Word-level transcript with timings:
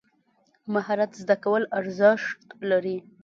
مهارت 0.73 1.11
زده 1.21 1.35
کول 1.43 1.63
ارزښت 1.79 2.45
لري. 2.69 2.97